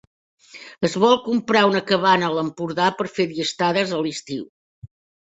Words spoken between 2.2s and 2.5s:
a